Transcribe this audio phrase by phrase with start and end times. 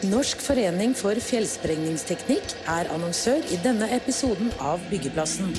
[0.00, 5.52] Norsk forening for fjellsprengningsteknikk er annonsør i denne episoden av Byggeplassen.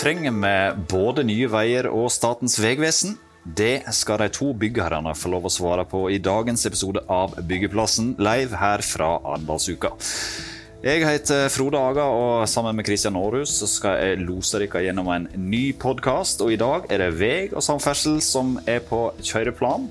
[0.00, 0.54] Trenger vi
[0.90, 3.20] både Nye Veier og Statens vegvesen?
[3.44, 8.12] Det skal de to byggherrene få lov å svare på i dagens episode av Byggeplassen,
[8.20, 9.94] live her fra Arendalsuka.
[10.84, 15.28] Jeg heter Frode Aga, og sammen med Kristian Aarhus skal jeg lose dere gjennom en
[15.40, 16.44] ny podkast.
[16.44, 19.88] Og i dag er det vei og samferdsel som er på kjøreplan.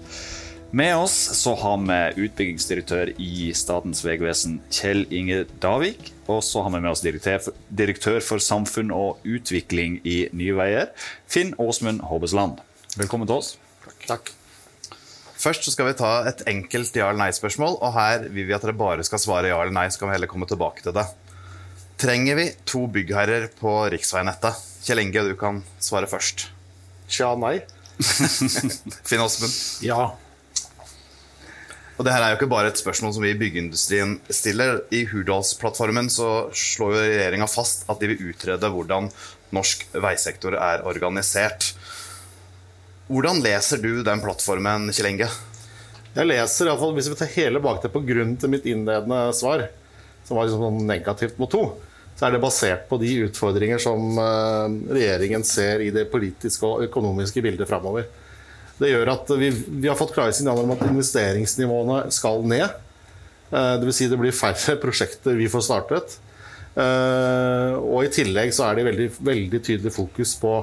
[0.70, 6.12] Med oss så har vi utbyggingsdirektør i Statens vegvesen, Kjell Inge Davik.
[6.29, 10.91] Og så har vi med oss direktør for samfunn og utvikling i Nye Veier,
[11.26, 12.62] Finn Åsmund Håbesland.
[12.98, 13.49] Velkommen til oss.
[14.07, 14.31] Takk.
[15.39, 17.77] Først så skal vi ta et enkelt ja- eller nei-spørsmål.
[17.81, 19.87] Og her vil vi at dere bare skal svare ja eller nei.
[19.90, 21.05] Så kan vi heller komme tilbake til det.
[21.99, 24.55] Trenger vi to byggherrer på riksveinettet?
[24.84, 26.48] Kjell Inge, du kan svare først.
[27.07, 27.59] Tja, nei.
[29.07, 29.53] Finn Åsmund.
[29.85, 30.15] Ja.
[31.99, 34.85] Og det her er jo ikke bare et spørsmål som vi i byggeindustrien stiller.
[34.96, 39.12] I Hurdalsplattformen så slår jo regjeringa fast at de vil utrede hvordan
[39.51, 41.74] norsk veisektor er organisert.
[43.10, 45.27] Hvordan leser du den plattformen, Kjell Inge?
[46.13, 49.32] Jeg leser, i alle fall, hvis vi tar hele bakteppet på grunn til mitt innledende
[49.34, 49.63] svar,
[50.27, 51.63] som var liksom sånn negativt mot to,
[52.20, 56.84] så er det basert på de utfordringer som eh, regjeringen ser i det politiske og
[56.85, 58.05] økonomiske bildet framover.
[58.77, 62.77] Det gjør at vi, vi har fått klare signaler om at investeringsnivåene skal ned.
[63.49, 63.80] Dvs.
[63.82, 66.19] det vil si det blir færre prosjekter vi får startet.
[66.78, 70.53] Eh, og i tillegg så er det veldig, veldig tydelig fokus på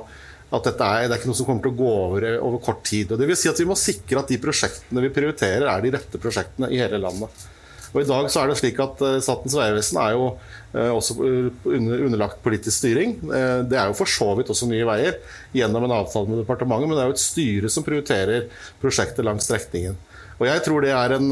[0.55, 2.85] at dette er, det er ikke noe som kommer til å gå over over kort
[2.87, 3.11] tid.
[3.11, 5.95] Og det vil si at Vi må sikre at de prosjektene vi prioriterer, er de
[5.97, 7.47] rette prosjektene i hele landet.
[7.97, 10.27] Og I dag så er det slik at eh, Statens vegvesen er jo
[10.77, 13.17] eh, også underlagt politisk styring.
[13.25, 15.17] Eh, det er jo for så vidt også Nye Veier
[15.57, 18.51] gjennom en avtale med departementet, men det er jo et styre som prioriterer
[18.83, 19.97] prosjekter langs strekningen.
[20.37, 21.31] Og Jeg tror det er en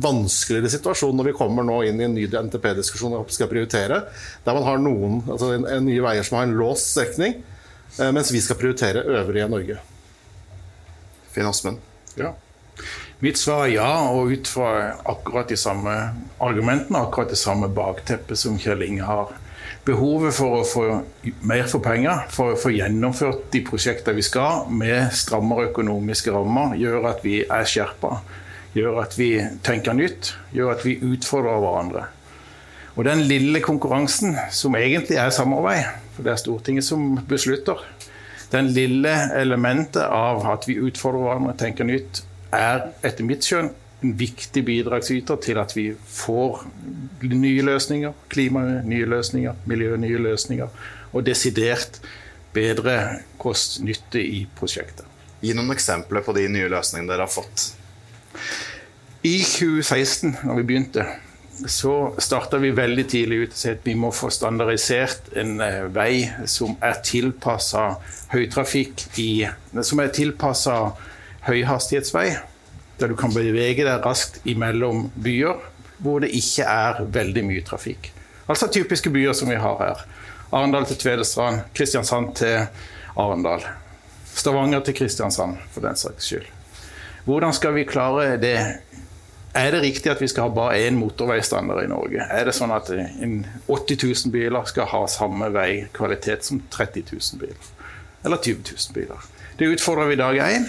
[0.00, 3.98] vanskeligere situasjon når vi kommer nå inn i en ny NTP-diskusjon og skal prioritere,
[4.46, 7.42] der man har noen, altså en, en Nye Veier som har en låst strekning,
[7.98, 9.78] mens vi skal prioritere øvrige Norge.
[11.32, 11.78] Finn Aspen.
[12.16, 12.34] Ja.
[13.24, 14.70] Mitt svar er ja, og ut fra
[15.08, 15.92] akkurat de samme
[16.40, 19.32] argumentene, akkurat det samme bakteppet som Kjell Inge har.
[19.86, 20.82] Behovet for å få
[21.46, 26.74] mer for penger, for å få gjennomført de prosjektene vi skal, med strammere økonomiske rammer,
[26.80, 28.18] gjør at vi er skjerpa.
[28.76, 29.30] Gjør at vi
[29.64, 32.04] tenker nytt, gjør at vi utfordrer hverandre.
[32.96, 35.84] Og den lille konkurransen, som egentlig er samarbeid,
[36.16, 37.82] for det er Stortinget som beslutter,
[38.52, 42.22] den lille elementet av at vi utfordrer hverandre, tenker nytt,
[42.54, 43.72] er etter mitt skjønn
[44.04, 46.62] en viktig bidragsyter til at vi får
[47.26, 50.68] nye løsninger, klima nye løsninger, miljø nye løsninger,
[51.12, 52.00] og desidert
[52.56, 52.96] bedre
[53.40, 55.04] kost-nytte i prosjektet.
[55.42, 57.70] Gi noen eksempler på de nye løsningene dere har fått.
[59.26, 61.06] I 2016, når vi begynte,
[61.66, 65.56] så starta vi veldig tidlig ut og sa at vi må få standardisert en
[65.94, 67.86] vei som er tilpassa
[68.32, 69.46] høytrafikk i
[69.82, 70.92] Som er tilpassa
[71.46, 72.26] høyhastighetsvei,
[72.98, 75.56] der du kan bevege deg raskt imellom byer
[76.02, 78.10] hvor det ikke er veldig mye trafikk.
[78.46, 80.02] Altså typiske byer som vi har her.
[80.52, 82.66] Arendal til Tvedestrand, Kristiansand til
[83.16, 83.64] Arendal.
[84.36, 86.46] Stavanger til Kristiansand, for den saks skyld.
[87.24, 88.58] Hvordan skal vi klare det?
[89.56, 92.26] Er det riktig at vi skal ha bare én motorveistandard i Norge?
[92.28, 97.70] Er det sånn at 80 000 biler skal ha samme veikvalitet som 30 000 biler?
[98.26, 99.24] Eller 20 000 biler?
[99.56, 100.68] Det utfordrer vi i dag én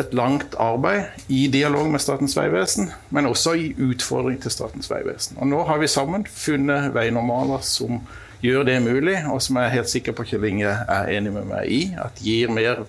[0.00, 5.36] et langt arbeid i dialog med Statens vegvesen, men også i utfordring til Statens vegvesen.
[5.36, 8.00] Og nå har vi sammen funnet veinormaler som
[8.40, 11.50] gjør det mulig, og som jeg er helt sikker på Kjell Inge er enig med
[11.50, 12.86] meg i, at gir mer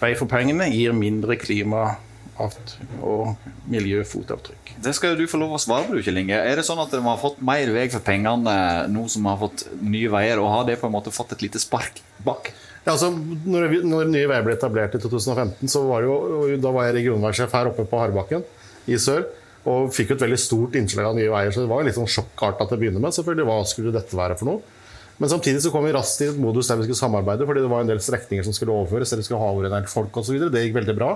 [0.00, 1.98] vei for pengene, gir mindre klima
[2.38, 3.34] og
[3.72, 4.74] miljøfotavtrykk.
[4.84, 6.36] Det skal jo du få lov å svare på, Kjell Inge.
[6.36, 8.56] Er det sånn at de har fått mer vei for pengene
[8.92, 11.62] nå som har fått nye veier, og har det på en måte fått et lite
[11.62, 12.52] spark bak?
[12.86, 16.12] Ja, altså, når, når Nye Veier ble etablert i 2015, så var jo,
[16.62, 18.44] da var jeg regionveisjef her oppe på Hardbakken
[18.86, 19.24] i sør.
[19.66, 22.06] Og fikk jo et veldig stort innslag av Nye Veier, så det var litt sånn
[22.06, 23.16] sjokkarta til å begynne med.
[23.16, 24.62] selvfølgelig, Hva skulle dette være for noe?
[25.18, 27.72] Men samtidig så kom vi raskt i et modus der vi skulle samarbeide, fordi det
[27.72, 30.38] var en del strekninger som skulle overføres, eller skulle ha overordnet folk osv.
[30.52, 31.10] Det gikk veldig bra.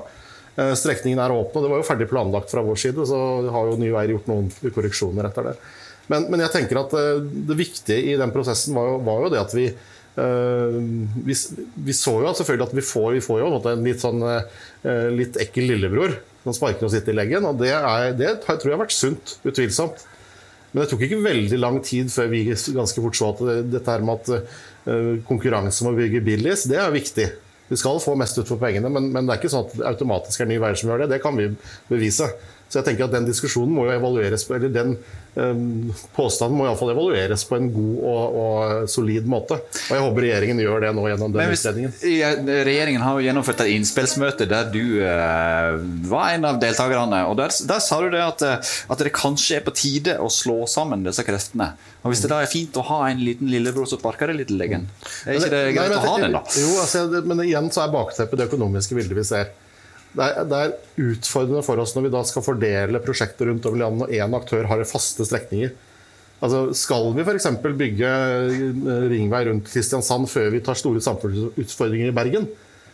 [0.57, 3.21] Strekningen er åpen, og det var jo ferdig planlagt fra vår side, så
[3.55, 5.55] har jo Nye Veier gjort noen korreksjoner etter det.
[6.11, 6.95] Men, men jeg tenker at
[7.49, 9.71] det viktige i den prosessen var jo, var jo det at vi
[11.25, 11.35] vi,
[11.75, 14.25] vi, så jo selvfølgelig at vi får, vi får jo en litt, sånn,
[15.17, 17.47] litt ekkel lillebror som sparker oss litt i leggen.
[17.49, 20.03] Og det, er, det tror jeg har vært sunt, utvilsomt.
[20.73, 24.05] Men det tok ikke veldig lang tid før vi ganske fort så at dette her
[24.07, 27.31] med at konkurranse om å bygge billigst, det er viktig.
[27.71, 29.87] Vi skal få mest ut for pengene, men, men, det er ikke sånn at det
[29.93, 31.13] automatisk er Nye Veier som gjør det.
[31.13, 31.53] Det kan vi
[31.87, 32.27] bevise.
[32.71, 34.93] Så jeg tenker at den diskusjonen må jo evalueres på, eller den
[35.35, 39.57] um, påstanden må iallfall evalueres på en god og, og, solid måte.
[39.89, 41.97] Og jeg håper regjeringen gjør det nå gjennom den hvis, utredningen.
[42.15, 42.29] Ja,
[42.69, 45.81] regjeringen har jo gjennomført et innspillsmøte der du uh,
[46.13, 47.25] var en av deltakerne.
[47.27, 50.29] og Der, der sa du det at, eh, at, det kanskje er på tide å
[50.31, 51.73] slå sammen disse kreftene.
[52.05, 54.55] Og Hvis det da er fint å ha en liten lillebror som sparker det litt
[54.55, 54.87] i leggen,
[55.27, 56.45] er ikke det greit å ha den, da?
[56.55, 59.51] Jo, altså, men igjen så er bakteppet det økonomiske bildet vi ser
[60.11, 60.73] det er, det er,
[61.11, 64.67] utfordrende for oss når vi da skal fordele prosjekter rundt over landet og én aktør
[64.71, 65.71] har faste strekninger.
[66.41, 67.47] Altså, skal vi f.eks.
[67.77, 72.49] bygge eh, ringvei rundt Kristiansand før vi tar store samfunnsutfordringer i Bergen?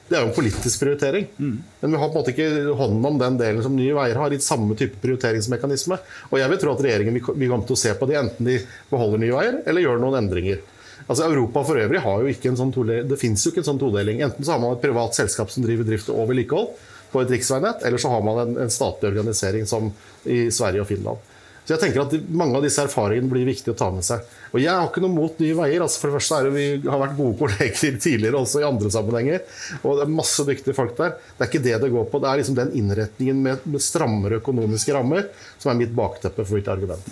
[0.07, 1.27] Det er jo en politisk prioritering.
[1.39, 1.57] Mm.
[1.81, 4.35] Men vi har på en måte ikke hånden om den delen som Nye Veier har,
[4.35, 5.99] i samme type prioriteringsmekanisme.
[6.31, 8.61] Og jeg vil tro at regjeringen vil komme til å se på det, enten de
[8.91, 10.61] beholder Nye Veier eller gjør noen endringer.
[11.07, 13.07] Altså Europa for øvrig har jo ikke en sånn todeling.
[13.11, 14.23] Det fins jo ikke en sånn todeling.
[14.27, 16.73] Enten så har man et privat selskap som driver drift og vedlikehold,
[17.13, 19.91] på et riksveinett, eller så har man en, en, statlig organisering som
[20.25, 21.33] i Sverige og Finland.
[21.67, 24.23] Så jeg tenker at Mange av disse erfaringene blir viktig å ta med seg.
[24.53, 25.83] Og Jeg har ikke noe mot Nye Veier.
[25.83, 28.93] altså for det første er det Vi har vært gode kolleger tidligere også i andre
[28.95, 29.43] sammenhenger.
[29.83, 31.17] og Det er masse dyktige folk der.
[31.35, 32.23] Det er ikke det det går på.
[32.23, 35.27] Det er liksom den innretningen med, med strammere økonomiske rammer
[35.59, 37.11] som er mitt bakteppe for mitt argument.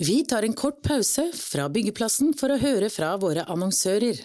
[0.00, 4.16] Vi tar en kort pause fra byggeplassen for å høre fra våre annonsører.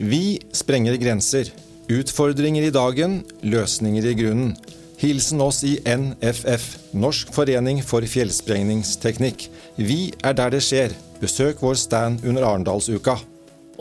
[0.00, 1.48] Vi sprenger grenser.
[1.90, 4.52] Utfordringer i dagen, løsninger i grunnen.
[4.98, 9.48] Hilsen oss i NFF, Norsk forening for fjellsprengningsteknikk.
[9.74, 10.94] Vi er der det skjer.
[11.18, 13.16] Besøk vår stand under Arendalsuka.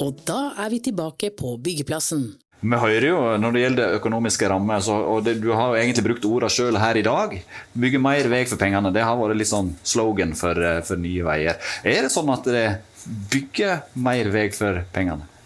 [0.01, 2.25] Og da er vi tilbake på byggeplassen.
[2.65, 6.07] Vi hører jo når det gjelder økonomiske rammer, så, og det, du har jo egentlig
[6.09, 7.39] brukt ordene sjøl her i dag.
[7.77, 8.89] Bygge mer vei for pengene.
[8.89, 11.61] Det har vært litt sånn slogan for, eh, for Nye Veier.
[11.85, 12.67] Er det sånn at det
[13.05, 15.36] bygger mer vei for pengene?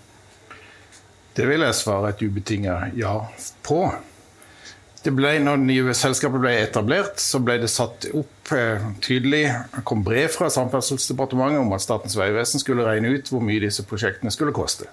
[1.36, 3.18] Det vil jeg svare et ubetinga ja
[3.64, 3.86] på.
[5.02, 9.48] Det ble, når det nye selskapet ble etablert, så ble det satt opp eh, tydelig
[9.50, 13.86] Det kom brev fra Samferdselsdepartementet om at Statens vegvesen skulle regne ut hvor mye disse
[13.88, 14.92] prosjektene skulle koste.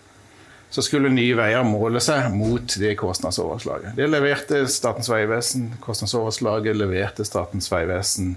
[0.73, 3.95] Så skulle Nye Veier måle seg mot det kostnadsoverslaget.
[4.01, 5.75] Det leverte Statens vegvesen.
[5.85, 8.37] Kostnadsoverslaget leverte Statens vegvesen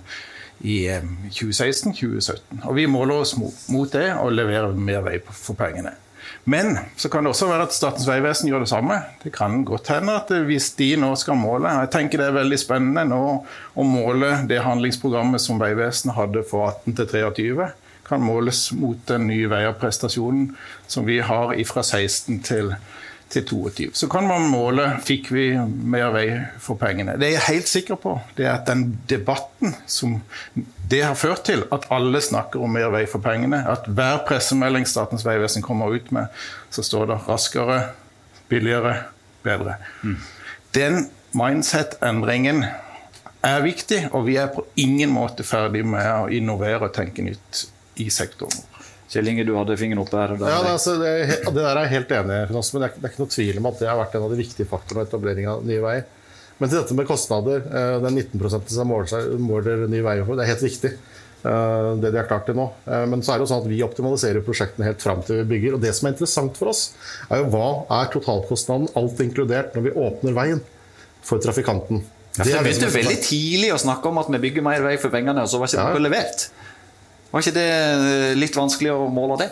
[0.67, 0.77] i
[1.31, 2.35] 2016-2017.
[2.35, 5.95] Eh, og vi måler oss mot det og leverer mer vei for pengene.
[6.49, 8.97] Men så kan det også være at Statens vegvesen gjør det samme.
[9.21, 12.57] Det kan godt hende at hvis de nå skal måle Jeg tenker det er veldig
[12.57, 13.21] spennende nå
[13.77, 17.69] å måle det handlingsprogrammet som Vegvesenet hadde for 18 til 23
[18.11, 20.49] kan måles mot den nye veierprestasjonen
[20.91, 23.00] som vi har fra 16 til 20
[23.31, 23.89] til 22.
[23.97, 26.25] Så kan man måle fikk vi mer vei
[26.61, 27.15] for pengene.
[27.19, 30.19] Det jeg er helt sikker på, det er at den debatten som
[30.91, 34.87] det har ført til, at alle snakker om mer vei for pengene, at hver pressemelding
[34.89, 36.27] Statens vegvesen kommer ut med,
[36.69, 37.81] så står det raskere,
[38.51, 38.97] billigere,
[39.43, 39.77] bedre.
[40.03, 40.17] Mm.
[40.75, 41.05] Den
[41.37, 42.65] mindset-endringen
[43.43, 47.65] er viktig, og vi er på ingen måte ferdig med å innovere og tenke nytt
[48.01, 48.67] i sektoren.
[49.11, 50.37] Kjell Inge, du hadde fingeren oppe her.
[50.39, 53.03] Ja, det, altså, det, det, der er jeg helt enig i, men det er, det
[53.03, 55.09] er, ikke noe tvil om at det har vært en av de viktige faktorene i
[55.09, 56.05] etablering av Nye Veier.
[56.61, 60.45] Men til dette med kostnader, Det den 19% som måler, måler Nye Veier for, det
[60.45, 60.93] er helt viktig.
[61.43, 62.67] Eh, det de har klart til nå.
[62.85, 65.47] Eh, men så er det jo sånn at vi optimaliserer prosjektene helt fram til vi
[65.55, 65.77] bygger.
[65.77, 66.83] Og det som er interessant for oss,
[67.29, 70.61] er jo hva er totalkostnaden, alt inkludert, når vi åpner veien
[71.25, 72.05] for trafikanten.
[72.37, 75.43] Ja, det begynte veldig tidlig å snakke om at vi bygger mer vei for pengene,
[75.43, 76.03] og så var ikke det ja.
[76.05, 76.45] levert.
[77.31, 79.51] Var ikke det eh, litt vanskelig å måle det?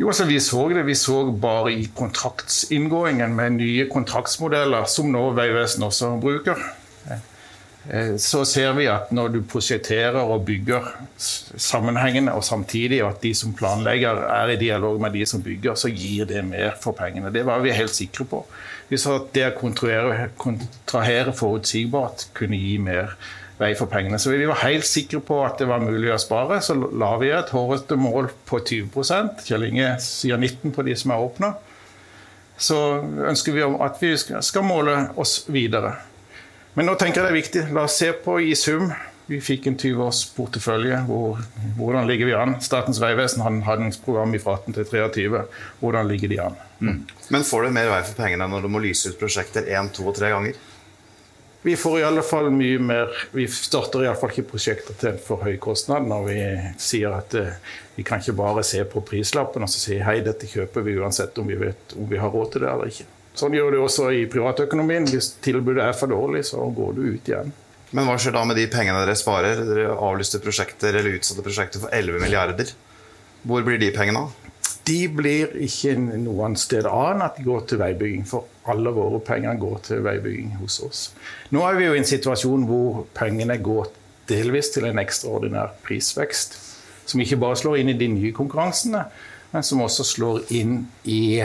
[0.00, 0.86] Jo, altså Vi så det.
[0.88, 6.62] Vi så bare i kontraktsinngåingen med nye kontraktsmodeller, som nå Vegvesenet også bruker.
[7.90, 10.86] Eh, så ser vi at når du prosjekterer og bygger
[11.18, 15.90] sammenhengende, og samtidig at de som planlegger er i dialog med de som bygger, så
[15.90, 17.32] gir det mer for pengene.
[17.34, 18.44] Det var vi helt sikre på.
[18.88, 23.16] Vi så at det å kontrahere forutsigbart kunne gi mer
[23.62, 24.18] vei for pengene.
[24.20, 26.60] Så vi var helt sikre på at det var mulig å spare.
[26.64, 31.14] Så la vi et hårete mål på 20 Kjell Inge sier 19 på de som
[31.14, 31.54] er åpna.
[32.62, 32.78] Så
[33.30, 35.96] ønsker vi at vi skal måle oss videre.
[36.74, 37.64] Men nå tenker jeg det er viktig.
[37.76, 38.92] La oss se på i sum.
[39.30, 40.98] Vi fikk en 20-års portefølje.
[41.06, 41.40] Hvor,
[41.78, 42.56] hvordan ligger vi an?
[42.64, 45.42] Statens vegvesen har et handlingsprogram fra 18 til 23.
[45.80, 46.58] Hvordan ligger de an?
[46.82, 46.98] Mm.
[47.34, 50.08] Men får du mer vei for pengene når du må lyse ut prosjekter én, to
[50.10, 50.58] og tre ganger?
[51.62, 55.12] Vi får i alle fall mye mer Vi starter i alle fall ikke prosjekter til
[55.12, 56.38] en for høy kostnad når vi
[56.82, 57.54] sier at eh,
[57.94, 61.38] vi kan ikke bare se på prislappen og så si hei, dette kjøper vi uansett
[61.38, 63.06] om vi vet om vi har råd til det eller ikke.
[63.38, 65.06] Sånn gjør du også i privatøkonomien.
[65.08, 67.52] Hvis tilbudet er for dårlig, så går du ut igjen.
[67.92, 69.62] Men hva skjer da med de pengene dere sparer?
[69.68, 72.72] Dere avlyste prosjekter eller utsatte prosjekter for 11 milliarder.
[73.48, 74.50] Hvor blir de pengene av?
[74.88, 78.24] De blir ikke noe sted annet at de går til veibygging.
[78.28, 81.02] For alle våre penger går til veibygging hos oss.
[81.50, 83.90] Nå er vi jo i en situasjon hvor pengene går
[84.30, 86.58] delvis til en ekstraordinær prisvekst.
[87.06, 89.02] Som ikke bare slår inn i de nye konkurransene,
[89.52, 91.42] men som også slår inn i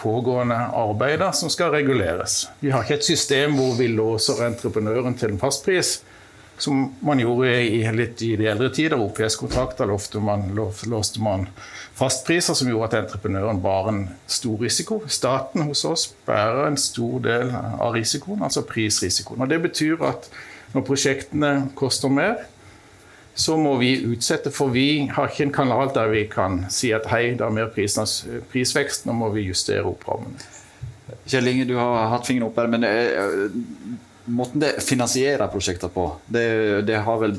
[0.00, 2.46] pågående arbeider som skal reguleres.
[2.60, 5.98] Vi har ikke et system hvor vi låser entreprenøren til en fastpris,
[6.62, 9.00] som man gjorde i, litt i de eldre tider.
[9.00, 10.50] OPS-kontrakter låste man,
[10.86, 11.46] låste man
[11.98, 15.00] fastpriser som gjorde at entreprenøren bar en stor risiko.
[15.08, 19.42] Staten hos oss bærer en stor del av risikoen, altså prisrisikoen.
[19.44, 20.30] Og Det betyr at
[20.72, 22.46] når prosjektene koster mer,
[23.34, 27.06] så må vi utsette, for vi har ikke en kanal der vi kan si at
[27.12, 30.40] hei, det er mer prisvekst, nå må vi justere opp rammene.
[31.30, 33.50] Kjell Inge, du har hatt fingeren opp her, men eh,
[34.30, 36.46] måten det finansierer prosjekter på, det,
[36.88, 37.36] det har vel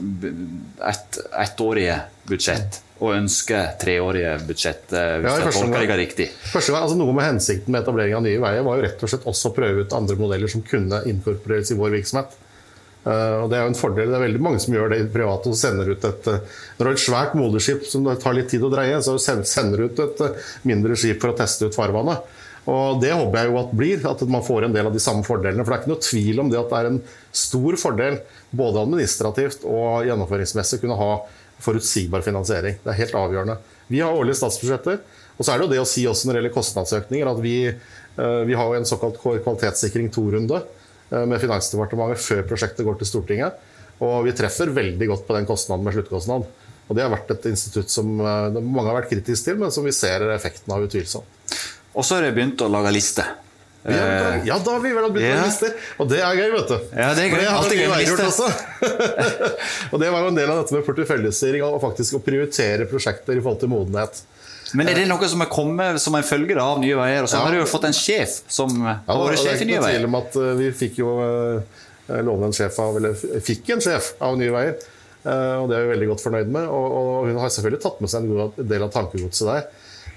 [0.91, 6.27] ett ettårige budsjett og ønsker treårige budsjett, eh, hvis ja, jeg tolker riktig.
[6.51, 9.10] Første gang, altså Noe med hensikten med etablering av Nye Veier var jo rett og
[9.10, 12.36] slett også å prøve ut andre modeller som kunne inkorporeres i vår virksomhet.
[13.01, 14.12] Uh, og Det er jo en fordel.
[14.12, 15.50] Det er veldig mange som gjør det i private.
[15.50, 18.51] og sender ut et, uh, Når du har et svært moderskip som det tar litt
[18.53, 20.21] tid å dreie, så sender du ut et
[20.69, 22.21] mindre skip for å teste ut farvannet.
[22.70, 25.25] Og Det håper jeg jo at blir, at man får en del av de samme
[25.25, 25.63] fordelene.
[25.65, 27.00] For det er ikke noe tvil om det at det er en
[27.34, 28.20] stor fordel
[28.51, 31.13] både administrativt og gjennomføringsmessig å kunne ha
[31.62, 32.77] forutsigbar finansiering.
[32.84, 33.58] Det er helt avgjørende.
[33.89, 35.01] Vi har årlige statsbudsjetter.
[35.38, 37.56] Og så er det jo det å si også når det gjelder kostnadsøkninger, at vi,
[38.46, 40.62] vi har en såkalt kvalitetssikring to-runde.
[41.12, 43.70] Eh, med Finansdepartementet før prosjektet går til Stortinget.
[44.01, 46.48] Og vi treffer veldig godt på den kostnaden med sluttkostnad.
[46.88, 49.88] Og det har vært et institutt som eh, mange har vært kritiske til, men som
[49.88, 51.39] vi ser effekten av utvilsomt.
[51.91, 53.25] Og så har jeg begynt å lage liste.
[53.83, 55.45] Ja, eh, ja, da har vi vel begynt med ja.
[55.45, 55.71] lister.
[55.98, 56.75] Og det er gøy, vet du.
[56.93, 57.48] Ja, det er gøy.
[57.50, 58.60] Alltid gøy med lister.
[59.91, 63.39] og det var jo en del av dette med porteføljestyring og faktisk å prioritere prosjekter
[63.39, 64.21] i forhold til modenhet.
[64.77, 67.25] Men er det noe som er kommet som en følge av Nye Veier?
[67.25, 67.43] Og så ja.
[67.48, 69.98] har du jo fått en sjef som har vært sjef i Nye Veier.
[69.98, 72.77] Det er ikke noe tvil om at eh, vi fikk jo uh, låne en sjef
[72.86, 74.77] av, eller fikk en sjef av Nye Veier.
[75.21, 76.69] Og det er vi veldig godt fornøyd med.
[76.69, 79.67] Og, og hun har selvfølgelig tatt med seg en god del av tankegodset der.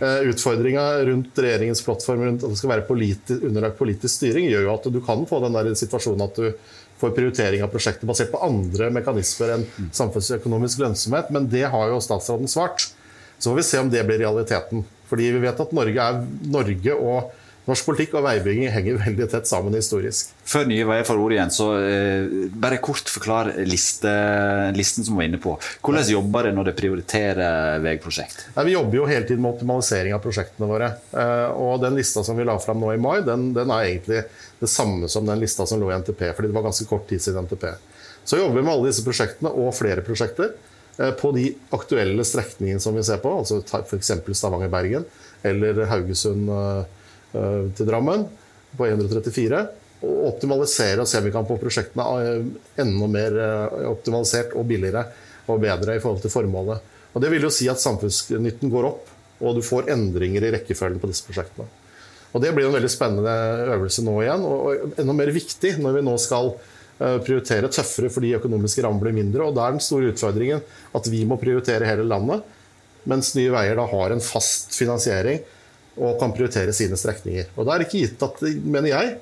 [0.01, 4.67] Uh, Utfordringa rundt regjeringens plattform rundt at det skal være politi underlagt politisk styring, gjør
[4.67, 6.49] jo at du kan få den der situasjonen at du
[6.99, 11.31] får prioritering av prosjekter basert på andre mekanismer enn samfunnsøkonomisk lønnsomhet.
[11.35, 12.89] Men det har jo statsråden svart.
[13.39, 14.85] Så får vi se om det blir realiteten.
[15.11, 16.21] Fordi vi vet at Norge, er,
[16.55, 17.33] Norge og
[17.65, 20.33] norsk politikk og veibygging henger veldig tett sammen historisk.
[20.49, 24.13] Før Nye Veier får ordet igjen, så eh, bare kort forklar liste,
[24.77, 25.55] listen som vi var inne på.
[25.85, 28.47] Hvordan jobber det når det prioriterer veiprosjekt?
[28.57, 30.93] Ja, vi jobber jo hele tiden med optimalisering av prosjektene våre.
[31.17, 34.23] Eh, og den lista som vi la fram nå i mai, den, den, er egentlig
[34.61, 36.31] det samme som den lista som lå i NTP.
[36.37, 37.67] fordi det var ganske kort tid siden NTP.
[38.25, 40.55] Så jobber vi med alle disse prosjektene og flere prosjekter.
[40.97, 44.13] Eh, på de aktuelle strekningene som vi ser på, altså f.eks.
[44.31, 45.09] Stavanger-Bergen
[45.45, 46.85] eller Haugesund eh,
[47.35, 48.27] til Drammen
[48.79, 49.63] på 134.
[50.05, 52.05] Og optimalisere og se om vi kan få prosjektene
[52.83, 53.39] enda mer
[53.89, 55.07] optimalisert og billigere
[55.49, 56.91] og bedre i forhold til formålet.
[57.15, 59.09] Og Det vil jo si at samfunnsnytten går opp,
[59.41, 61.67] og du får endringer i rekkefølgen på disse prosjektene.
[62.35, 63.35] Og Det blir en veldig spennende
[63.77, 66.55] øvelse nå igjen, og enda mer viktig når vi nå skal
[66.95, 69.43] Eh, prioritere tøffere fordi økonomiske rammer blir mindre.
[69.43, 70.63] og Da er den store utfordringen
[70.95, 72.45] at vi må prioritere hele landet,
[73.05, 75.43] mens Nye Veier da har en fast finansiering
[75.97, 77.53] og kan prioritere sine strekninger.
[77.57, 79.15] Og Da er det ikke gitt at, mener jeg,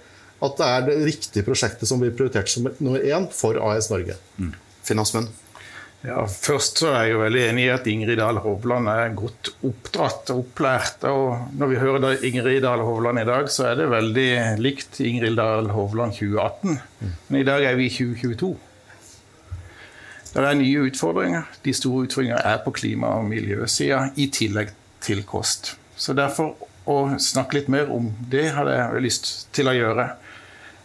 [0.43, 4.17] at det er det riktige prosjektet som blir prioritert som nummer én for AS Norge.
[4.38, 4.55] Mm.
[4.83, 5.29] Finansmenn?
[6.02, 9.52] Ja, Først så er jeg jo veldig enig i at Ingrid Dahl Hovland er godt
[9.62, 11.05] oppdratt og opplært.
[11.07, 15.38] og Når vi hører Ingrid Dahl Hovland i dag, så er det veldig likt Ingrid
[15.38, 16.81] Dahl Hovland 2018.
[17.29, 18.50] Men i dag er vi i 2022.
[20.33, 21.47] Det er nye utfordringer.
[21.62, 24.73] De store utfordringene er på klima- og miljøsida, i tillegg
[25.05, 25.76] til kost.
[26.02, 26.56] Så derfor
[26.90, 30.09] å snakke litt mer om det hadde jeg lyst til å gjøre.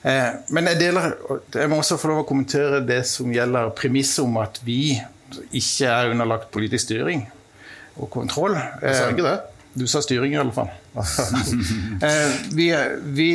[0.06, 1.16] Eh, men jeg, deler,
[1.56, 5.00] jeg må også få lov å kommentere det som gjelder premisset om at vi
[5.58, 7.26] ikke er underlagt politisk styring
[7.98, 8.60] og kontroll.
[8.84, 9.34] Jeg sa ikke det.
[9.40, 10.70] Eh, du sa styring, i alle fall.
[11.98, 12.70] Eh, vi,
[13.18, 13.32] vi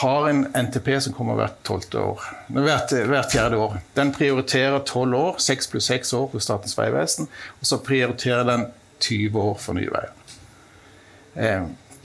[0.00, 2.24] har en NTP som kommer hvert tolvte år.
[2.52, 3.76] Hvert, hvert, fjerde år.
[3.96, 7.28] Den prioriterer tolv år, seks pluss seks år hos Statens vegvesen.
[7.60, 8.66] Og så prioriterer den
[9.00, 10.12] 20 år for Nye Veier.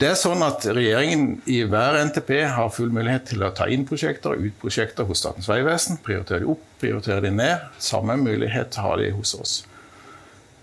[0.00, 3.82] Det er sånn at Regjeringen i hver NTP har full mulighet til å ta inn
[3.88, 5.98] prosjekter og ut prosjekter hos Statens vegvesen.
[6.04, 7.66] Prioritere de opp, prioritere de ned.
[7.76, 9.58] Samme mulighet har de hos oss.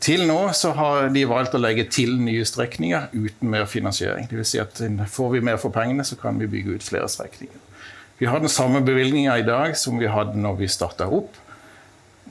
[0.01, 4.25] Til nå så har de valgt å legge til nye strekninger uten mer finansiering.
[4.29, 4.81] Vil si at
[5.13, 7.61] Får vi mer for pengene, så kan vi bygge ut flere strekninger.
[8.17, 11.37] Vi har den samme bevilgninga i dag som vi hadde når vi starta opp.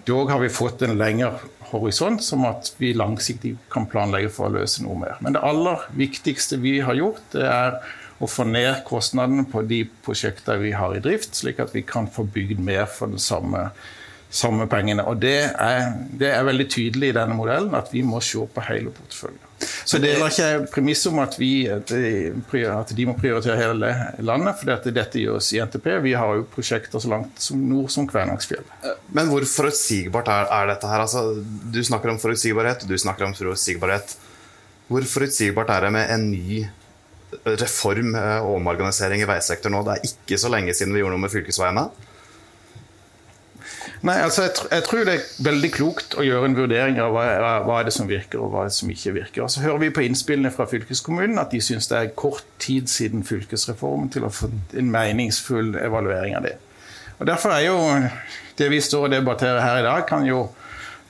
[0.06, 1.36] Dog har vi fått en lengre
[1.70, 5.16] horisont, som at vi langsiktig kan planlegge for å løse noe mer.
[5.24, 7.78] Men det aller viktigste vi har gjort, det er
[8.18, 12.08] å få ned kostnadene på de prosjektene vi har i drift, slik at vi kan
[12.08, 13.68] få bygd mer for den samme,
[14.32, 15.04] samme pengene.
[15.04, 18.64] Og det er, det er veldig tydelig i denne modellen at vi må se på
[18.70, 19.42] hele porteføljen.
[19.86, 24.90] Så det er ikke premiss om at, vi, at de må prioritere hele landet, for
[24.90, 25.86] dette, gjøres i NTP.
[26.02, 28.88] Vi har jo prosjekter så langt som nord som Kvænangsfjellet.
[29.14, 31.04] Men hvor forutsigbart er, er dette her?
[31.04, 31.22] Altså,
[31.70, 34.16] du snakker om forutsigbarhet, og du snakker om forutsigbarhet.
[34.90, 36.64] Hvor forutsigbart er det med en ny
[37.46, 39.84] reform eh, og omorganisering i veisektoren nå?
[39.86, 41.86] Det er ikke så lenge siden vi gjorde noe med fylkesveiene.
[44.06, 47.24] Nei, altså jeg, jeg, tror det er veldig klokt å gjøre en vurdering av hva,
[47.66, 49.42] hva er det som virker og hva er det som ikke virker.
[49.42, 52.90] Og så hører vi på innspillene fra fylkeskommunen at de syns det er kort tid
[52.92, 56.54] siden fylkesreformen til å få en meningsfull evaluering av det.
[57.16, 57.80] Og Derfor er jo
[58.58, 60.44] det vi står og debatterer her i dag, kan jo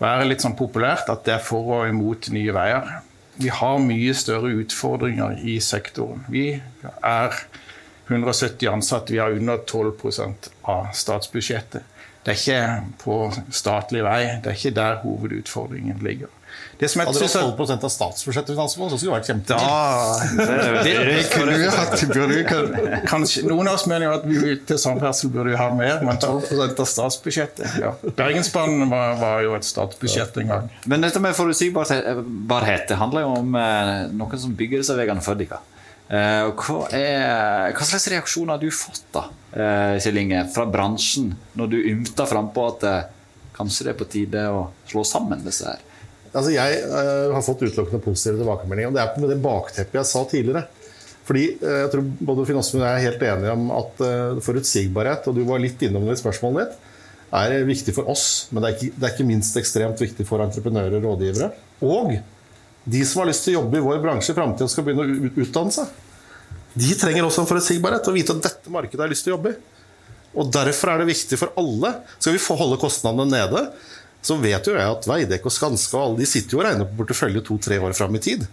[0.01, 2.97] være litt sånn populært at det er for og imot Nye Veier.
[3.37, 6.25] Vi har mye større utfordringer i sektoren.
[6.33, 6.49] Vi
[7.05, 7.41] er
[8.07, 11.83] 170 ansatte, vi har under 12% av statsbudsjettet.
[12.27, 12.63] Det er ikke
[13.05, 13.17] på
[13.55, 14.23] statlig vei.
[14.43, 16.33] Det er ikke der hovedutfordringen ligger.
[16.81, 19.61] Det som jeg Hadde du 12% av statsbudsjettet, finansmål, så skulle det vært kjempefint.
[20.85, 22.03] Det, det, kunne vi hatt.
[22.11, 26.21] Burde, kanskje, noen av oss mener jo at vi til samferdsel burde ha mer, men
[26.21, 27.95] 12 av statsbudsjettet ja.
[28.19, 30.69] Bergensbanen var, var, jo et statsbudsjett en gang.
[30.85, 35.39] Men dette med forutsigbarhet det handler jo om eh, noen som bygger disse veiene for
[35.39, 35.63] dere.
[36.07, 39.25] Uh, hva, er, hva, slags reaksjoner har du fått da,
[39.57, 43.09] uh, Kjell Inge, fra bransjen når du ymter frampå at uh,
[43.57, 45.83] kanskje det er på tide å slå sammen disse her?
[46.31, 46.81] Altså, jeg
[47.33, 48.91] har fått utelukkende positive tilbakemeldinger.
[48.91, 50.67] Og det er med det bakteppet jeg sa tidligere.
[51.25, 54.03] Fordi jeg tror både finansministeren og jeg er helt enige om at
[54.45, 56.91] forutsigbarhet, og du var litt innom det i spørsmålet ditt,
[57.41, 58.27] er viktig for oss.
[58.51, 61.49] Men det er, ikke, det er ikke minst ekstremt viktig for entreprenører og rådgivere.
[61.89, 62.19] Og
[62.87, 65.43] de som har lyst til å jobbe i vår bransje i framtida, skal begynne å
[65.43, 65.91] utdanne seg.
[66.77, 69.55] De trenger også en forutsigbarhet og vite at dette markedet har lyst til å jobbe
[69.55, 69.59] i.
[70.37, 71.95] Og Derfor er det viktig for alle.
[72.19, 73.63] Skal vi få holde kostnadene nede,
[74.27, 76.89] så vet jo jeg at Veidekke og Skanska og alle de sitter jo og regner
[76.89, 78.45] på portefølje to-tre år fram i tid.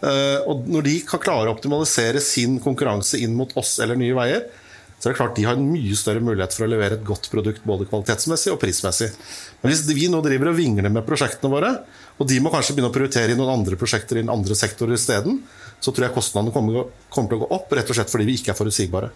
[0.00, 4.16] Eh, og når de kan klare å optimalisere sin konkurranse inn mot oss eller Nye
[4.16, 4.46] Veier,
[5.00, 7.30] så er det klart de har en mye større mulighet for å levere et godt
[7.32, 9.08] produkt både kvalitetsmessig og prismessig.
[9.62, 11.70] Men hvis vi nå driver og vingler med prosjektene våre,
[12.20, 15.40] og de må kanskje begynne å prioritere i noen andre prosjekter i andre sektorer isteden,
[15.80, 18.36] så tror jeg kostnadene kommer, kommer, til å gå opp, rett og slett fordi vi
[18.36, 19.08] ikke er forutsigbare.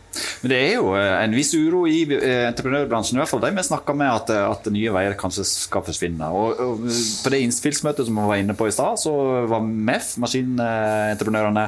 [0.42, 3.50] Men Det er jo eh, en viss uro i eh, entreprenørbransjen, i hvert fall de
[3.59, 6.31] vi snakker med, at, eh, at Nye Veier kanskje skal forsvinne.
[6.33, 6.87] Og, og
[7.20, 9.12] På det innspillsmøtet som vi var inne på i stad, så
[9.50, 11.66] var MEF, maskinentreprenørene,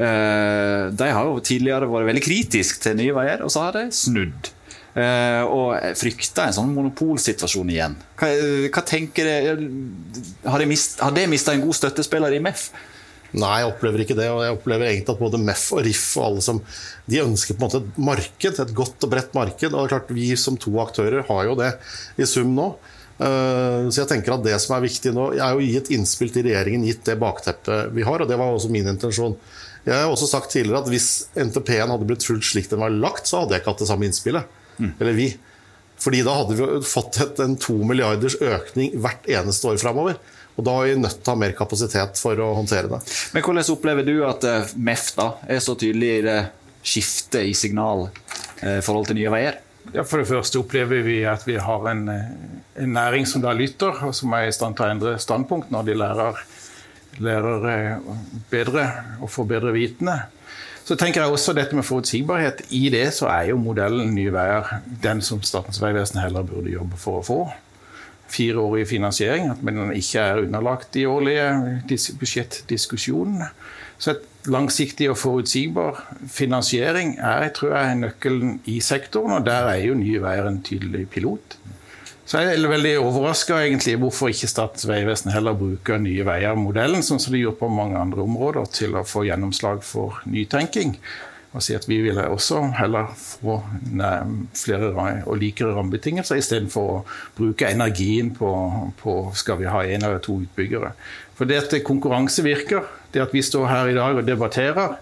[0.00, 4.50] de har jo tidligere vært veldig kritiske til Nye Veier, og så har de snudd.
[4.96, 7.96] Og frykter en sånn monopolsituasjon igjen.
[8.18, 8.30] Hva,
[8.72, 9.68] hva tenker dere?
[10.50, 12.70] Har de mista en god støttespiller i MEF?
[13.38, 14.28] Nei, jeg opplever ikke det.
[14.32, 16.62] og jeg opplever egentlig at både MEF og RIF og alle som,
[17.10, 19.68] de ønsker på en måte et marked, et godt og bredt marked.
[19.70, 21.74] og det er klart Vi som to aktører har jo det
[22.18, 22.72] i sum nå.
[23.20, 26.30] Uh, så jeg tenker at det som er viktig nå er å gi et innspill
[26.32, 29.36] til regjeringen, gitt det bakteppet vi har, og det var også min intensjon.
[29.84, 33.28] Jeg har også sagt tidligere at hvis NTP-en hadde blitt fulgt slik den var lagt,
[33.28, 34.58] så hadde jeg ikke hatt det samme innspillet.
[34.80, 34.90] Mm.
[34.98, 35.28] Eller vi.
[36.00, 40.16] Fordi da hadde vi fått et, en to milliarders økning hvert eneste år framover.
[40.58, 43.00] Og da er vi nødt til å ha mer kapasitet for å håndtere det.
[43.34, 46.38] Men Hvordan opplever du at eh, MEF da er så tydelig i det
[46.80, 48.10] skiftet i signal i
[48.66, 49.60] eh, forhold til Nye Veier?
[49.94, 52.26] Ja, For det første opplever vi at vi har en, eh,
[52.82, 55.88] en, næring som da lytter, og som er i stand til å endre standpunkt når
[55.88, 56.42] de lærer,
[57.20, 58.04] lærer
[58.52, 58.84] bedre
[59.20, 60.18] og får bedre vitende.
[60.84, 62.64] Så tenker jeg også dette med forutsigbarhet.
[62.74, 64.70] I det så er jo modellen Nye Veier
[65.02, 67.40] den som Statens vegvesen heller burde jobbe for å få.
[68.30, 71.46] Fireårig finansiering, at man ikke er underlagt de årlige
[72.20, 73.50] budsjettdiskusjonene.
[74.00, 75.98] Så et langsiktig og forutsigbar
[76.30, 81.08] finansiering er tror jeg, nøkkelen i sektoren, og der er jo Nye Veier en tydelig
[81.12, 81.58] pilot.
[82.30, 83.58] Så jeg er veldig overraska
[83.98, 88.22] hvorfor ikke Statens vegvesen heller bruker Nye Veier-modellen, sånn som de gjør på mange andre
[88.22, 90.94] områder, til å få gjennomslag for nytenking.
[91.50, 93.56] Og si at vi vil også heller få
[94.54, 94.90] flere
[95.26, 97.00] og likere rammebetingelser istedenfor å
[97.38, 98.50] bruke energien på,
[99.00, 100.92] på skal vi ha én eller to utbyggere.
[101.34, 105.00] For det at konkurranse virker, det at vi står her i dag og debatterer,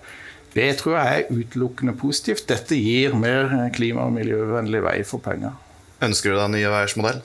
[0.54, 2.46] det tror jeg er utelukkende positivt.
[2.48, 5.52] Dette gir mer klima- og miljøvennlig vei for penger.
[6.00, 7.20] Ønsker du deg Nye Veiers modell?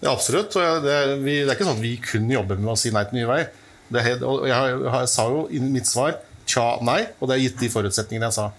[0.00, 0.56] Ja, absolutt.
[0.56, 3.04] Det er, vi, det er, ikke sånn at vi kun jobber med å si nei
[3.06, 3.54] til Nye Veier.
[3.94, 4.18] jeg,
[4.50, 6.18] jeg, jeg sa jo i mitt svar
[6.50, 8.50] tja, nei, og det er gitt de forutsetningene jeg sa.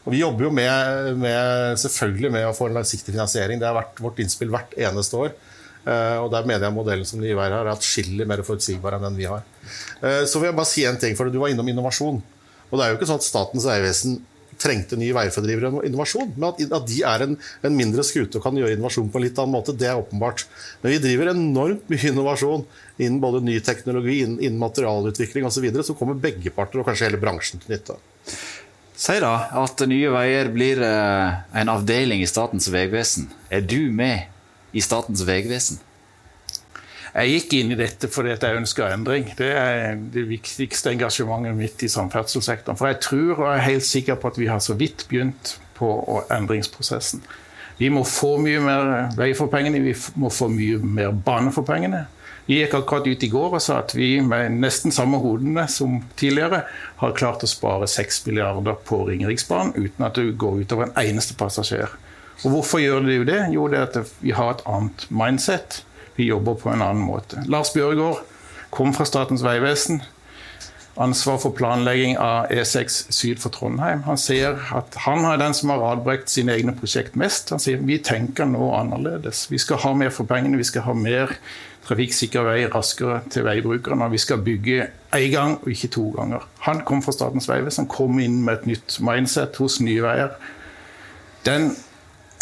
[0.00, 3.60] Og Vi jobber jo med, med, selvfølgelig med å få en langsiktig finansiering.
[3.60, 5.34] Det har vært vårt innspill hvert eneste år.
[5.84, 9.18] Uh, og Der mener jeg modellen som Nye har, er atskillig mer forutsigbar enn den
[9.20, 9.44] vi har.
[10.00, 12.20] Uh, så vil jeg bare si en ting, for Du var innom innovasjon.
[12.70, 14.20] Og det er jo ikke sånn at Statens vegvesen
[14.60, 16.34] trengte nye veier for å drive innovasjon.
[16.36, 19.26] Men at, at de er en, en mindre skute og kan gjøre innovasjon på en
[19.26, 20.46] litt annen måte, det er åpenbart.
[20.82, 22.64] Men vi driver enormt mye innovasjon
[23.00, 25.68] innen både ny teknologi, innen, innen materialutvikling osv.
[25.86, 27.98] Så kommer begge parter og kanskje hele bransjen til nytte.
[29.00, 33.30] Si da at Nye Veier blir eh, en avdeling i Statens vegvesen.
[33.48, 34.28] Er du med
[34.76, 35.80] i Statens vegvesen?
[37.10, 39.32] Jeg gikk inn i dette fordi jeg ønska endring.
[39.38, 42.78] Det er det viktigste engasjementet mitt i samferdselssektoren.
[42.78, 45.90] For jeg tror og er helt sikker på at vi har så vidt begynt på
[46.30, 47.24] endringsprosessen.
[47.80, 51.66] Vi må få mye mer vei for pengene, vi må få mye mer bane for
[51.66, 52.04] pengene.
[52.46, 56.00] Vi gikk akkurat ut i går og sa at vi med nesten samme hodene som
[56.20, 56.64] tidligere
[57.00, 61.36] har klart å spare 6 milliarder på Ringeriksbanen uten at det går utover en eneste
[61.40, 61.94] passasjer.
[62.40, 63.40] Og Hvorfor gjør det jo det?
[63.54, 65.82] Jo, det er at vi har et annet mindset.
[66.20, 67.40] Vi jobber på en annen måte.
[67.48, 68.26] Lars Bjørgaard
[68.74, 70.02] kom fra Statens vegvesen.
[71.00, 74.02] Ansvar for planlegging av E6 syd for Trondheim.
[74.04, 77.54] Han sier at han er den som har radbrekt sine egne prosjekt mest.
[77.54, 79.46] Han sier vi tenker nå annerledes.
[79.48, 80.60] Vi skal ha mer for pengene.
[80.60, 81.32] Vi skal ha mer
[81.88, 84.12] trafikksikker vei raskere til veibrukerne.
[84.12, 86.44] Vi skal bygge én gang og ikke to ganger.
[86.68, 90.36] Han kom fra Statens vegvesen, kom inn med et nytt mindset hos Nye Veier.
[91.48, 91.72] Den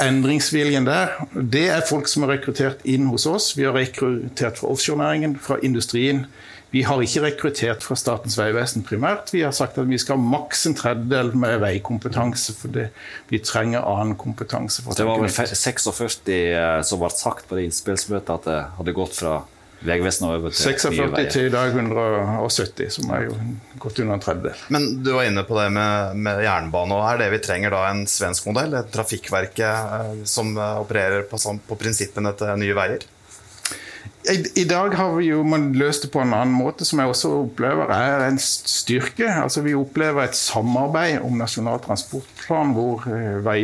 [0.03, 3.53] endringsviljen der, det er folk som er rekruttert inn hos oss.
[3.59, 6.27] Vi har rekruttert fra offshorenæringen, fra industrien.
[6.71, 9.33] Vi har ikke rekruttert fra Statens vegvesen primært.
[9.33, 12.89] Vi har sagt at vi skal ha maks en tredjedel med veikompetanse, fordi
[13.31, 14.85] vi trenger annen kompetanse.
[14.85, 15.89] det var vel 46
[16.29, 19.39] eh, som ble sagt på det innspillsmøtet at det hadde gått fra
[19.87, 23.37] Vegvesenet til 46 til i dag 170, som er jo
[23.79, 24.65] godt under en tredjedel.
[24.75, 26.97] Men du var inne på det med, med jernbane.
[26.97, 28.75] og Er det vi trenger da en svensk modell?
[28.75, 33.07] Et Trafikkverket eh, som eh, opererer på, på prinsippene til Nye Veier?
[34.29, 37.15] I, I, dag har vi jo man løst det på en annen måte, som jeg
[37.15, 39.31] også opplever er en styrke.
[39.31, 43.61] Altså Vi opplever et samarbeid om Nasjonal transportplan hvor eh, vei,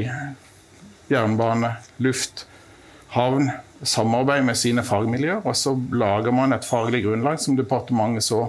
[1.10, 1.74] jernbane,
[2.06, 2.46] luft,
[3.18, 3.50] havn
[3.82, 8.46] samarbeid med sine fagmiljøer, og så lager man et faglig grunnlag som departementet så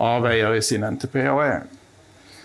[0.00, 1.16] avveier i sin NTP.
[1.30, 1.62] og er.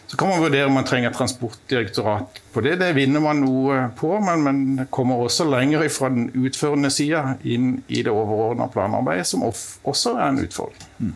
[0.08, 2.76] så kan man vurdere om man trenger transportdirektorat på det.
[2.80, 7.82] Det vinner man noe på, men man kommer også lenger fra den utførende sida inn
[7.88, 10.86] i det overordna planarbeidet, som også er en utfordring.
[11.00, 11.16] Mm.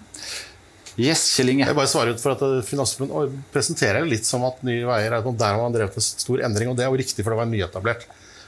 [1.00, 1.65] Yes, Kjell Inge.
[1.69, 5.24] Jeg bare svarer ut for at eh, Finansforbundet presenterer litt som at Nye Veier er
[5.24, 7.47] der har man drevet en stor endring, og det er jo riktig, for det var
[7.50, 8.04] nyetablert.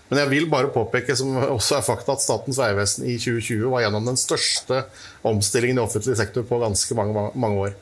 [0.10, 3.86] Men jeg vil bare påpeke som også er fakta, at Statens vegvesen i 2020 var
[3.86, 4.84] gjennom den største
[5.26, 7.74] omstillingen i offentlig sektor på ganske mange, mange år.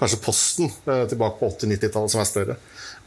[0.00, 2.58] Kanskje Posten eh, tilbake på 80-90-tallet som er større.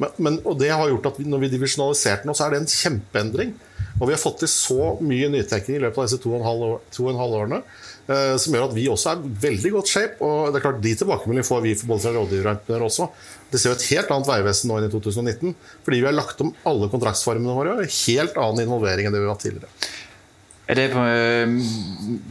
[0.02, 2.63] Men, men, og det har gjort at vi, Når vi divisjonaliserte nå, så er det
[2.63, 3.54] en kjempeendring.
[3.99, 6.47] Og vi har fått til så mye nytenkning i løpet av disse to og en
[6.47, 7.60] halv, år, to og en halv årene
[8.06, 10.18] som gjør at vi også er veldig godt shape.
[10.26, 13.08] Og det er klart De tilbakemeldingene får vi både fra rådgivere også.
[13.52, 15.54] Det ser jo et helt annet veivesen nå enn i 2019.
[15.86, 17.78] Fordi vi har lagt om alle kontraktsformene våre.
[17.78, 19.92] og Helt annen involvering enn det vi har hatt tidligere.
[20.63, 21.58] Er det uh,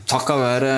[0.09, 0.77] takket være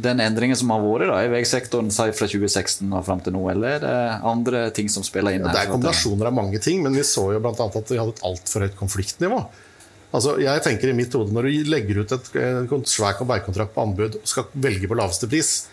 [0.00, 3.78] den endringen som har vært da, i veisektoren fra 2016 og fram til nå, eller
[3.78, 3.94] er det
[4.28, 5.46] andre ting som spiller inn?
[5.46, 7.54] Ja, det er kombinasjoner av mange ting, men vi så jo bl.a.
[7.54, 9.40] at vi hadde et altfor høyt konfliktnivå.
[10.08, 12.30] Altså, jeg tenker i mitt hode Når du legger ut et
[12.88, 15.66] svær veikontrakt på anbud og skal velge på laveste pris,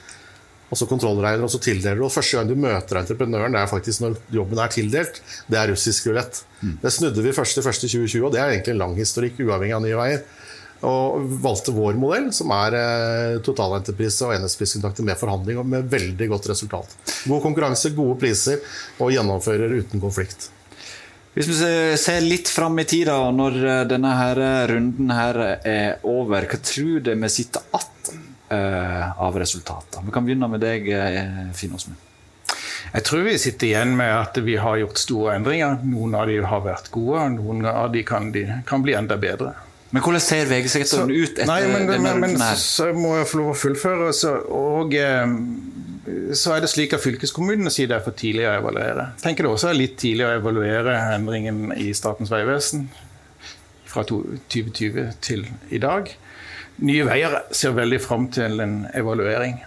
[0.66, 3.70] og så kontrollregner og så tildeler du, og første gang du møter entreprenøren, det er
[3.70, 5.22] faktisk når jobben er tildelt,
[5.52, 6.42] det er russisk rulett.
[6.62, 6.74] Mm.
[6.82, 9.86] Det snudde vi først i 2020, og det er egentlig en lang historikk, uavhengig av
[9.86, 10.26] Nye Veier.
[10.86, 16.28] Og valgte vår modell, som er eh, totalentreprise og enhetspriskontakter med forhandling, og med veldig
[16.34, 16.98] godt resultat.
[17.30, 18.60] God konkurranse, gode priser
[19.00, 20.50] og gjennomfører uten konflikt.
[21.36, 21.56] Hvis vi
[22.00, 24.40] ser litt fram i tida, når eh, denne her
[24.72, 28.24] runden her er over, hva tror du vi sitter igjen
[28.56, 30.04] av resultater?
[30.06, 32.00] Vi kan begynne med deg, eh, Finn Åsmund.
[32.96, 35.82] Jeg tror vi sitter igjen med at vi har gjort store endringer.
[35.84, 39.18] Noen av de har vært gode, og noen av de kan, de kan bli enda
[39.20, 39.52] bedre.
[39.92, 42.58] Men hvordan ser VG-sektoren ut etter nei, men, denne runden her?
[42.60, 44.10] Så må jeg få lov å fullføre.
[44.16, 45.36] Så, og eh,
[46.38, 49.10] så er det slik at fylkeskommunene sier det er for tidlig å evaluere.
[49.16, 52.88] Jeg tenker det også er litt tidlig å evaluere endringen i Statens vegvesen
[53.90, 56.12] fra 2020 til i dag.
[56.86, 59.62] Nye Veier ser veldig fram til en evaluering.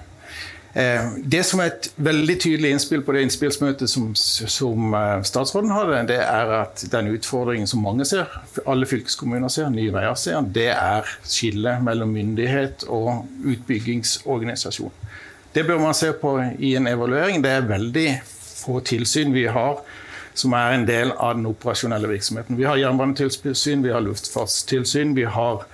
[0.78, 5.72] Eh, det som er et veldig tydelig innspill på det innspillsmøtet som, som eh, statsråden
[5.72, 8.28] hadde, det er at den utfordringen som mange ser,
[8.68, 14.92] alle fylkeskommuner ser, Nye Veier ser, det er skillet mellom myndighet og utbyggingsorganisasjon.
[15.52, 17.42] Det bør man se på i en evaluering.
[17.44, 18.08] Det er veldig
[18.58, 19.80] få tilsyn vi har
[20.38, 22.58] som er en del av den operasjonelle virksomheten.
[22.58, 25.64] Vi har jernbanetilsyn, vi har luftfartstilsyn, vi har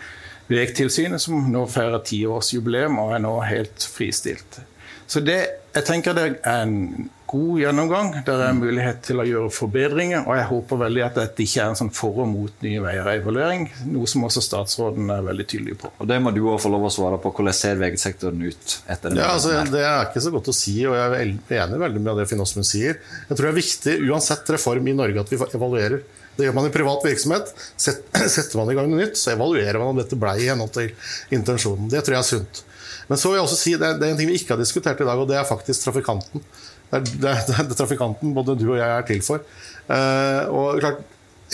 [0.44, 4.58] Vegtilsynet, som nå feirer tiårsjubileum og er nå helt fristilt.
[5.06, 5.38] Så det,
[5.74, 8.10] jeg tenker det er en god gjennomgang.
[8.26, 10.22] Det er mulighet til å gjøre forbedringer.
[10.28, 13.66] Og jeg håper veldig at dette ikke er en sånn for og mot Nye Veier-evaluering.
[13.90, 15.90] Noe som også statsråden er veldig tydelig på.
[15.98, 17.32] Og Det må du òg få lov å svare på.
[17.34, 19.22] Hvordan ser veisektoren ut etter den?
[19.22, 22.20] Ja, altså, det er ikke så godt å si, og jeg er enig veldig med
[22.22, 23.00] det Finn Åsmund sier.
[23.28, 26.04] Jeg tror det er viktig, uansett reform i Norge, at vi evaluerer.
[26.34, 27.50] Det gjør man i privat virksomhet.
[27.76, 30.94] Setter man i gang noe nytt, så evaluerer man om dette ble i henhold til
[31.34, 31.90] intensjonen.
[31.90, 32.62] Det tror jeg er sunt.
[33.08, 35.08] Men så vil jeg også si, det er en ting vi ikke har diskutert i
[35.08, 36.44] dag, og det er faktisk trafikanten.
[36.90, 39.44] Det er, det er, det er trafikanten både du og jeg er til for.
[39.88, 41.04] Uh, og klart,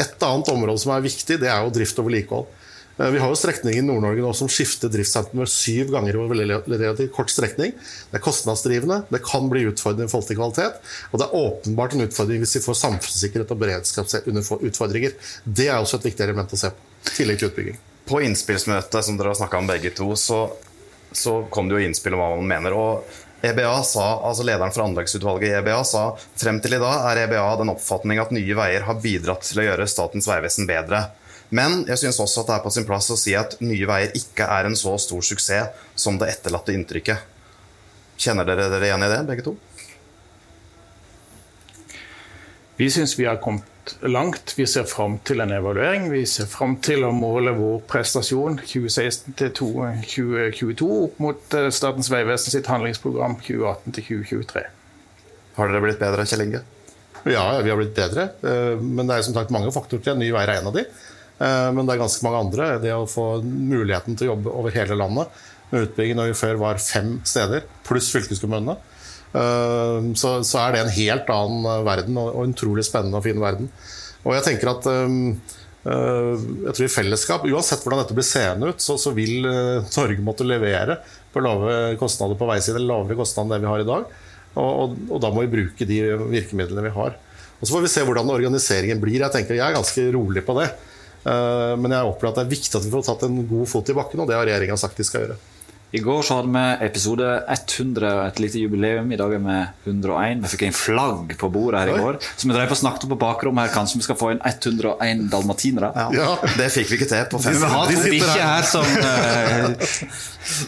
[0.00, 2.46] Et annet område som er viktig, det er jo drift og vedlikehold.
[3.00, 7.12] Uh, vi har jo strekninger i Nord-Norge nå som skifter driftssentrum syv ganger over relativt
[7.16, 7.74] kort strekning.
[8.12, 10.80] Det er kostnadsdrivende, det kan bli utfordrende i forhold til kvalitet.
[11.10, 15.18] Og det er åpenbart en utfordring hvis vi får samfunnssikkerhet og beredskapsutfordringer.
[15.44, 16.88] Det er også et viktig element å se på.
[17.00, 17.78] I tillegg til utbygging.
[18.08, 20.44] På innspillsmøtet som dere har snakka om begge to, så
[21.12, 22.76] så kom det jo innspill om hva man mener.
[22.76, 23.04] og
[23.42, 27.44] EBA sa, altså Lederen for anleggsutvalget i EBA sa frem til i dag er EBA
[27.62, 31.06] den oppfatning at Nye Veier har bidratt til å gjøre Statens vegvesen bedre.
[31.50, 34.12] Men jeg syns også at det er på sin plass å si at Nye Veier
[34.18, 37.24] ikke er en så stor suksess som det etterlatte inntrykket.
[38.20, 39.56] Kjenner dere dere igjen i det, begge to?
[42.76, 43.64] Vi syns vi har kommet
[44.00, 44.54] langt.
[44.56, 46.08] Vi ser fram til en evaluering.
[46.12, 52.10] Vi ser fram til å måle vår prestasjon 2016 til 2022 opp mot eh, Statens
[52.12, 54.66] vegvesen sitt handlingsprogram 2018 til 2023.
[55.56, 56.62] Har dere blitt bedre, Kjell Inge?
[57.28, 58.30] Ja, vi har blitt bedre.
[58.40, 60.20] Eh, men det er som sagt mange faktorer til.
[60.20, 60.86] Ny vei er en av de.
[61.40, 62.68] Eh, men det er ganske mange andre.
[62.82, 66.60] Det å få muligheten til å jobbe over hele landet med utbygging når vi før
[66.60, 68.76] var fem steder, pluss fylkeskommunene.
[69.32, 73.26] Ehm, så, så, er det en helt annen eh, verden, og en utrolig spennende og
[73.26, 73.70] fin verden.
[74.24, 75.16] Og jeg tenker at eh,
[75.80, 80.26] jeg tror i fellesskap, Uansett hvordan dette blir seende ut, så, så vil eh, Norge
[80.26, 80.98] måtte levere
[81.30, 84.12] på lave kostnader på veisiden, lavere kostnader enn det vi har i dag.
[84.50, 87.18] Og, og, og, da må vi bruke de virkemidlene vi har.
[87.60, 89.20] Og Så får vi se hvordan organiseringen blir.
[89.20, 90.72] Jeg tenker jeg er ganske rolig på det.
[91.20, 93.94] Men jeg opplever at det er viktig at vi får tatt en god fot i
[93.98, 95.36] bakken, og det har regjeringa sagt de skal gjøre.
[95.92, 99.08] I går så hadde vi episode 100, et lite jubileum.
[99.10, 99.56] I dag er vi
[99.90, 100.44] 101.
[100.44, 102.18] Vi fikk en flagg på bordet her i går.
[102.38, 103.72] Så vi drev og snakket på bakrommet her.
[103.74, 105.90] Kanskje vi skal få inn 101 dalmatinere?
[105.96, 106.06] Ja.
[106.14, 106.54] ja.
[106.60, 107.58] Det fikk vi ikke til på fem.
[107.58, 109.66] Vi har to bikkjer her som uh,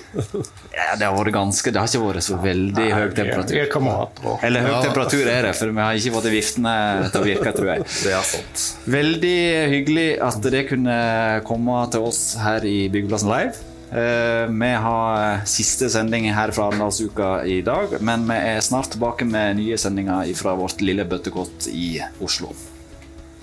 [0.80, 4.36] ja, Det har vært ganske Det har ikke vært så veldig høy temperatur.
[4.42, 7.76] Eller høy temperatur er det, for vi har ikke fått viftene til å virke, tror
[7.76, 7.90] jeg.
[8.02, 8.70] Det er sant.
[9.00, 9.40] Veldig
[9.78, 11.02] hyggelig at det kunne
[11.46, 13.71] komme til oss her i Byggeplassen Live.
[13.92, 19.26] Eh, vi har siste sending her fra Arendalsuka i dag, men vi er snart tilbake
[19.28, 22.54] med nye sendinger fra vårt lille bøttekott i Oslo.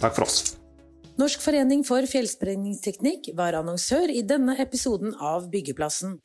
[0.01, 0.55] Takk for oss.
[1.21, 6.17] Norsk forening for fjellsprengningsteknikk var annonsør i denne episoden av Byggeplassen.